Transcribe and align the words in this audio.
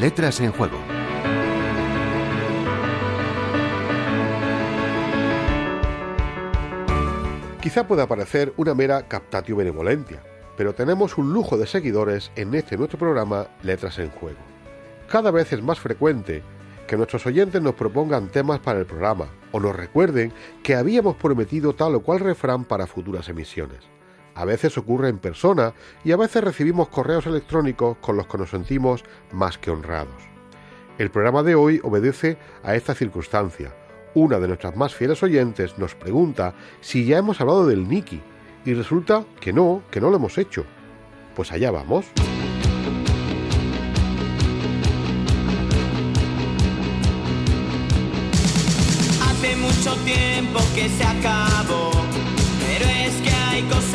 Letras 0.00 0.40
en 0.40 0.50
Juego. 0.52 0.78
Quizá 7.60 7.86
pueda 7.86 8.06
parecer 8.06 8.54
una 8.56 8.74
mera 8.74 9.06
captatio 9.08 9.56
benevolentia, 9.56 10.22
pero 10.56 10.74
tenemos 10.74 11.18
un 11.18 11.34
lujo 11.34 11.58
de 11.58 11.66
seguidores 11.66 12.32
en 12.34 12.54
este 12.54 12.78
nuestro 12.78 12.98
programa 12.98 13.48
Letras 13.62 13.98
en 13.98 14.08
Juego. 14.08 14.38
Cada 15.06 15.30
vez 15.30 15.52
es 15.52 15.62
más 15.62 15.78
frecuente 15.78 16.42
que 16.86 16.96
nuestros 16.96 17.26
oyentes 17.26 17.60
nos 17.60 17.74
propongan 17.74 18.28
temas 18.28 18.58
para 18.60 18.78
el 18.78 18.86
programa 18.86 19.26
o 19.52 19.60
nos 19.60 19.76
recuerden 19.76 20.32
que 20.62 20.76
habíamos 20.76 21.16
prometido 21.16 21.74
tal 21.74 21.94
o 21.96 22.00
cual 22.00 22.20
refrán 22.20 22.64
para 22.64 22.86
futuras 22.86 23.28
emisiones. 23.28 23.99
A 24.34 24.44
veces 24.44 24.78
ocurre 24.78 25.08
en 25.08 25.18
persona 25.18 25.74
y 26.04 26.12
a 26.12 26.16
veces 26.16 26.42
recibimos 26.44 26.88
correos 26.88 27.26
electrónicos 27.26 27.96
con 27.98 28.16
los 28.16 28.26
que 28.26 28.38
nos 28.38 28.50
sentimos 28.50 29.04
más 29.32 29.58
que 29.58 29.70
honrados. 29.70 30.22
El 30.98 31.10
programa 31.10 31.42
de 31.42 31.54
hoy 31.54 31.80
obedece 31.82 32.36
a 32.62 32.74
esta 32.74 32.94
circunstancia, 32.94 33.74
una 34.14 34.40
de 34.40 34.48
nuestras 34.48 34.76
más 34.76 34.94
fieles 34.94 35.22
oyentes 35.22 35.78
nos 35.78 35.94
pregunta 35.94 36.54
si 36.80 37.04
ya 37.04 37.18
hemos 37.18 37.40
hablado 37.40 37.66
del 37.66 37.88
Niki 37.88 38.20
y 38.64 38.74
resulta 38.74 39.24
que 39.40 39.52
no, 39.52 39.82
que 39.90 40.00
no 40.00 40.10
lo 40.10 40.16
hemos 40.16 40.36
hecho. 40.36 40.64
Pues 41.34 41.52
allá 41.52 41.70
vamos. 41.70 42.06
Hace 49.22 49.56
mucho 49.56 49.94
tiempo 50.04 50.60
que 50.74 50.88
se 50.88 51.04
acabó, 51.04 51.92
pero 52.66 52.84
es 52.90 53.14
que 53.22 53.30
hay 53.30 53.62
cosas 53.62 53.89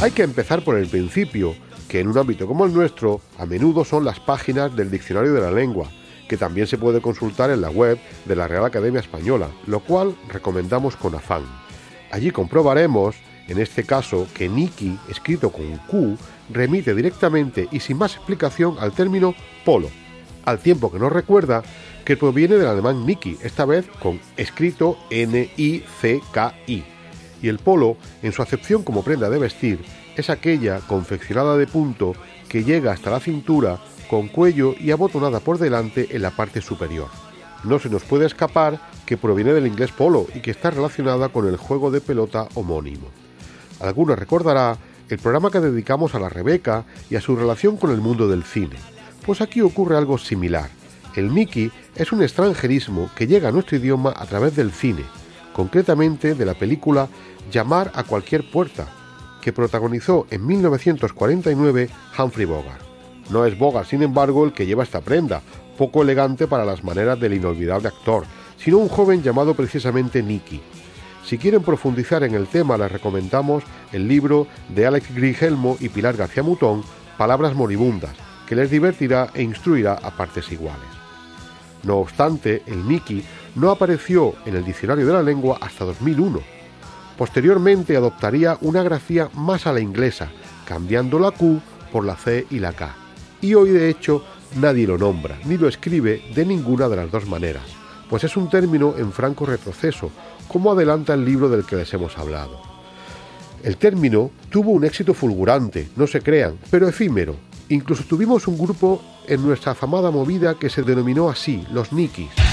Hay 0.00 0.12
que 0.12 0.22
empezar 0.22 0.64
por 0.64 0.78
el 0.78 0.88
principio, 0.88 1.54
que 1.86 2.00
en 2.00 2.08
un 2.08 2.16
ámbito 2.16 2.46
como 2.46 2.64
el 2.64 2.72
nuestro, 2.72 3.20
a 3.36 3.44
menudo 3.44 3.84
son 3.84 4.02
las 4.02 4.18
páginas 4.18 4.74
del 4.74 4.90
Diccionario 4.90 5.34
de 5.34 5.42
la 5.42 5.50
Lengua, 5.50 5.90
que 6.26 6.38
también 6.38 6.66
se 6.66 6.78
puede 6.78 7.02
consultar 7.02 7.50
en 7.50 7.60
la 7.60 7.68
web 7.68 7.98
de 8.24 8.34
la 8.34 8.48
Real 8.48 8.64
Academia 8.64 9.00
Española, 9.00 9.50
lo 9.66 9.80
cual 9.80 10.16
recomendamos 10.30 10.96
con 10.96 11.14
afán. 11.14 11.42
Allí 12.10 12.30
comprobaremos, 12.30 13.14
en 13.46 13.60
este 13.60 13.84
caso, 13.84 14.26
que 14.32 14.48
Niki, 14.48 14.98
escrito 15.10 15.52
con 15.52 15.76
Q, 15.86 16.16
remite 16.48 16.94
directamente 16.94 17.68
y 17.70 17.80
sin 17.80 17.98
más 17.98 18.16
explicación 18.16 18.76
al 18.80 18.92
término 18.92 19.34
polo, 19.66 19.90
al 20.46 20.60
tiempo 20.60 20.90
que 20.90 20.98
nos 20.98 21.12
recuerda 21.12 21.62
que 22.06 22.16
proviene 22.16 22.56
del 22.56 22.68
alemán 22.68 23.04
Niki, 23.04 23.36
esta 23.42 23.66
vez 23.66 23.86
con 24.00 24.18
escrito 24.38 24.96
N-I-C-K-I 25.10 26.84
y 27.42 27.48
el 27.48 27.58
polo, 27.58 27.96
en 28.22 28.32
su 28.32 28.42
acepción 28.42 28.82
como 28.82 29.02
prenda 29.02 29.30
de 29.30 29.38
vestir, 29.38 29.80
es 30.16 30.30
aquella 30.30 30.80
confeccionada 30.80 31.56
de 31.56 31.66
punto 31.66 32.14
que 32.48 32.64
llega 32.64 32.92
hasta 32.92 33.10
la 33.10 33.20
cintura 33.20 33.78
con 34.08 34.28
cuello 34.28 34.74
y 34.78 34.90
abotonada 34.90 35.40
por 35.40 35.58
delante 35.58 36.08
en 36.10 36.22
la 36.22 36.30
parte 36.30 36.60
superior. 36.60 37.08
No 37.62 37.78
se 37.78 37.90
nos 37.90 38.02
puede 38.02 38.26
escapar 38.26 38.80
que 39.06 39.16
proviene 39.16 39.52
del 39.52 39.66
inglés 39.66 39.92
polo 39.92 40.26
y 40.34 40.40
que 40.40 40.50
está 40.50 40.70
relacionada 40.70 41.28
con 41.28 41.46
el 41.46 41.56
juego 41.56 41.90
de 41.90 42.00
pelota 42.00 42.48
homónimo. 42.54 43.06
Algunos 43.80 44.18
recordará 44.18 44.78
el 45.08 45.18
programa 45.18 45.50
que 45.50 45.60
dedicamos 45.60 46.14
a 46.14 46.20
la 46.20 46.28
Rebeca 46.28 46.84
y 47.08 47.16
a 47.16 47.20
su 47.20 47.36
relación 47.36 47.76
con 47.76 47.90
el 47.90 48.00
mundo 48.00 48.28
del 48.28 48.44
cine. 48.44 48.76
Pues 49.24 49.40
aquí 49.40 49.60
ocurre 49.60 49.96
algo 49.96 50.18
similar. 50.18 50.70
El 51.14 51.30
Mickey 51.30 51.70
es 51.96 52.12
un 52.12 52.22
extranjerismo 52.22 53.10
que 53.14 53.26
llega 53.26 53.48
a 53.48 53.52
nuestro 53.52 53.76
idioma 53.76 54.14
a 54.16 54.26
través 54.26 54.56
del 54.56 54.70
cine, 54.70 55.04
concretamente 55.52 56.34
de 56.34 56.44
la 56.44 56.54
película 56.54 57.08
Llamar 57.50 57.90
a 57.94 58.04
cualquier 58.04 58.48
puerta, 58.50 58.86
que 59.40 59.52
protagonizó 59.52 60.26
en 60.30 60.46
1949 60.46 61.88
Humphrey 62.18 62.46
Bogart. 62.46 62.80
No 63.30 63.44
es 63.44 63.58
Bogart, 63.58 63.88
sin 63.88 64.02
embargo, 64.02 64.44
el 64.44 64.52
que 64.52 64.66
lleva 64.66 64.84
esta 64.84 65.00
prenda, 65.00 65.42
poco 65.76 66.02
elegante 66.02 66.46
para 66.46 66.64
las 66.64 66.84
maneras 66.84 67.18
del 67.18 67.34
inolvidable 67.34 67.88
actor, 67.88 68.24
sino 68.56 68.78
un 68.78 68.88
joven 68.88 69.22
llamado 69.22 69.54
precisamente 69.54 70.22
Nicky. 70.22 70.60
Si 71.24 71.38
quieren 71.38 71.62
profundizar 71.62 72.22
en 72.24 72.34
el 72.34 72.46
tema, 72.46 72.76
les 72.76 72.90
recomendamos 72.90 73.62
el 73.92 74.08
libro 74.08 74.46
de 74.68 74.86
Alex 74.86 75.14
Grigelmo 75.14 75.76
y 75.80 75.88
Pilar 75.88 76.16
García 76.16 76.42
Mutón, 76.42 76.82
Palabras 77.16 77.54
moribundas, 77.54 78.14
que 78.46 78.56
les 78.56 78.70
divertirá 78.70 79.28
e 79.34 79.42
instruirá 79.42 79.94
a 79.94 80.10
partes 80.10 80.50
iguales. 80.50 80.88
No 81.82 81.96
obstante, 81.98 82.62
el 82.66 82.86
Nicky 82.86 83.22
no 83.54 83.70
apareció 83.70 84.34
en 84.46 84.56
el 84.56 84.64
diccionario 84.64 85.06
de 85.06 85.12
la 85.12 85.22
lengua 85.22 85.58
hasta 85.60 85.84
2001. 85.84 86.40
Posteriormente 87.16 87.96
adoptaría 87.96 88.56
una 88.62 88.82
grafía 88.82 89.28
más 89.34 89.66
a 89.66 89.72
la 89.72 89.80
inglesa, 89.80 90.30
cambiando 90.66 91.18
la 91.18 91.30
Q 91.30 91.60
por 91.92 92.04
la 92.04 92.16
C 92.16 92.46
y 92.50 92.58
la 92.58 92.72
K. 92.72 92.94
Y 93.40 93.54
hoy 93.54 93.70
de 93.70 93.88
hecho 93.90 94.24
nadie 94.56 94.86
lo 94.86 94.98
nombra, 94.98 95.38
ni 95.44 95.56
lo 95.56 95.68
escribe 95.68 96.22
de 96.34 96.46
ninguna 96.46 96.88
de 96.88 96.96
las 96.96 97.10
dos 97.10 97.26
maneras, 97.26 97.64
pues 98.08 98.24
es 98.24 98.36
un 98.36 98.48
término 98.48 98.94
en 98.96 99.12
franco 99.12 99.46
retroceso, 99.46 100.10
como 100.48 100.72
adelanta 100.72 101.14
el 101.14 101.24
libro 101.24 101.48
del 101.48 101.64
que 101.64 101.76
les 101.76 101.92
hemos 101.94 102.18
hablado. 102.18 102.60
El 103.62 103.76
término 103.76 104.30
tuvo 104.48 104.70
un 104.70 104.84
éxito 104.84 105.12
fulgurante, 105.12 105.88
no 105.96 106.06
se 106.06 106.22
crean, 106.22 106.56
pero 106.70 106.88
efímero. 106.88 107.36
Incluso 107.68 108.04
tuvimos 108.04 108.48
un 108.48 108.58
grupo 108.58 109.02
en 109.28 109.42
nuestra 109.42 109.72
afamada 109.72 110.10
movida 110.10 110.54
que 110.54 110.70
se 110.70 110.82
denominó 110.82 111.28
así, 111.28 111.64
los 111.70 111.92
Nikis. 111.92 112.49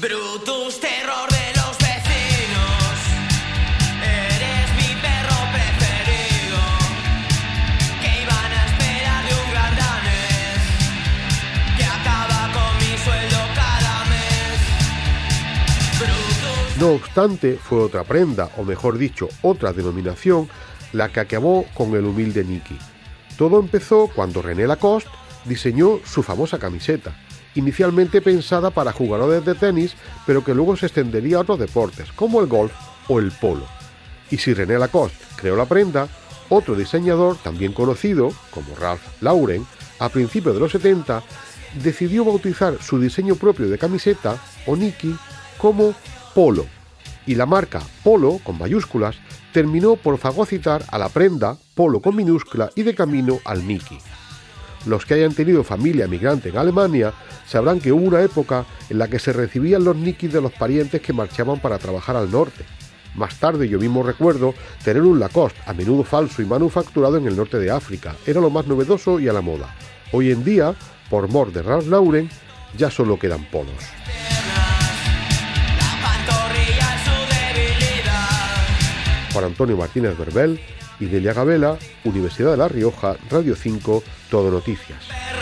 Brutus, 0.00 0.78
terror 0.78 1.28
de 1.28 1.52
los 1.56 1.76
vecinos. 1.76 2.94
Eres 4.00 4.70
mi 4.76 4.94
perro 5.02 5.36
preferido. 5.52 6.60
Que 8.00 8.22
iban 8.22 8.52
a 8.52 8.66
esperar 8.66 9.24
de 9.26 9.34
un 9.34 9.52
gardanes. 9.52 10.60
Que 11.76 11.84
acaba 11.84 12.52
con 12.52 12.78
mi 12.78 12.96
sueldo 12.96 13.38
cada 13.56 14.04
mes. 14.04 14.58
Brutus. 15.98 16.76
No 16.78 16.92
obstante, 16.92 17.56
fue 17.56 17.80
otra 17.82 18.04
prenda, 18.04 18.50
o 18.56 18.62
mejor 18.62 18.98
dicho, 18.98 19.28
otra 19.42 19.72
denominación, 19.72 20.48
la 20.92 21.08
que 21.08 21.18
acabó 21.18 21.64
con 21.74 21.96
el 21.96 22.04
humilde 22.04 22.44
Nicky. 22.44 22.78
Todo 23.36 23.58
empezó 23.58 24.08
cuando 24.14 24.42
René 24.42 24.68
Lacoste 24.68 25.10
diseñó 25.44 25.98
su 26.04 26.22
famosa 26.22 26.60
camiseta 26.60 27.16
inicialmente 27.58 28.22
pensada 28.22 28.70
para 28.70 28.92
jugadores 28.92 29.44
de 29.44 29.54
tenis, 29.54 29.94
pero 30.26 30.44
que 30.44 30.54
luego 30.54 30.76
se 30.76 30.86
extendería 30.86 31.38
a 31.38 31.40
otros 31.40 31.58
deportes, 31.58 32.12
como 32.12 32.40
el 32.40 32.46
golf 32.46 32.72
o 33.08 33.18
el 33.18 33.32
polo. 33.32 33.66
Y 34.30 34.38
si 34.38 34.54
René 34.54 34.78
Lacoste 34.78 35.18
creó 35.36 35.56
la 35.56 35.66
prenda, 35.66 36.08
otro 36.48 36.76
diseñador 36.76 37.36
también 37.36 37.72
conocido, 37.72 38.32
como 38.50 38.74
Ralph 38.76 39.02
Lauren, 39.20 39.66
a 39.98 40.08
principios 40.08 40.54
de 40.54 40.60
los 40.60 40.72
70, 40.72 41.22
decidió 41.82 42.24
bautizar 42.24 42.80
su 42.80 43.00
diseño 43.00 43.34
propio 43.34 43.68
de 43.68 43.78
camiseta, 43.78 44.40
o 44.66 44.76
Nike, 44.76 45.14
como 45.58 45.94
Polo. 46.34 46.66
Y 47.26 47.34
la 47.34 47.46
marca 47.46 47.82
Polo, 48.04 48.38
con 48.44 48.56
mayúsculas, 48.56 49.16
terminó 49.52 49.96
por 49.96 50.18
fagocitar 50.18 50.84
a 50.88 50.98
la 50.98 51.08
prenda, 51.08 51.56
Polo 51.74 52.00
con 52.00 52.14
minúscula, 52.14 52.70
y 52.76 52.84
de 52.84 52.94
camino 52.94 53.40
al 53.44 53.66
Nike. 53.66 53.98
Los 54.88 55.04
que 55.04 55.12
hayan 55.12 55.34
tenido 55.34 55.62
familia 55.64 56.08
migrante 56.08 56.48
en 56.48 56.56
Alemania 56.56 57.12
sabrán 57.46 57.78
que 57.78 57.92
hubo 57.92 58.06
una 58.06 58.22
época 58.22 58.64
en 58.88 58.96
la 58.96 59.06
que 59.06 59.18
se 59.18 59.34
recibían 59.34 59.84
los 59.84 59.94
nikis 59.94 60.32
de 60.32 60.40
los 60.40 60.50
parientes 60.50 61.02
que 61.02 61.12
marchaban 61.12 61.60
para 61.60 61.76
trabajar 61.76 62.16
al 62.16 62.30
norte. 62.30 62.64
Más 63.14 63.38
tarde 63.38 63.68
yo 63.68 63.78
mismo 63.78 64.02
recuerdo 64.02 64.54
tener 64.82 65.02
un 65.02 65.20
Lacoste, 65.20 65.60
a 65.66 65.74
menudo 65.74 66.04
falso 66.04 66.40
y 66.40 66.46
manufacturado 66.46 67.18
en 67.18 67.26
el 67.26 67.36
norte 67.36 67.58
de 67.58 67.70
África. 67.70 68.16
Era 68.26 68.40
lo 68.40 68.48
más 68.48 68.66
novedoso 68.66 69.20
y 69.20 69.28
a 69.28 69.34
la 69.34 69.42
moda. 69.42 69.74
Hoy 70.10 70.30
en 70.30 70.42
día, 70.42 70.74
por 71.10 71.28
mor 71.28 71.52
de 71.52 71.60
Ralph 71.60 71.86
Lauren, 71.88 72.30
ya 72.74 72.90
solo 72.90 73.18
quedan 73.18 73.44
polos. 73.50 73.74
Juan 79.34 79.44
Antonio 79.44 79.76
Martínez 79.76 80.16
Verbel 80.16 80.58
y 81.00 81.06
Delia 81.06 81.32
Gabela, 81.32 81.78
Universidad 82.04 82.52
de 82.52 82.56
La 82.56 82.68
Rioja, 82.68 83.16
Radio 83.30 83.54
5, 83.54 84.02
Todo 84.30 84.50
Noticias. 84.50 85.37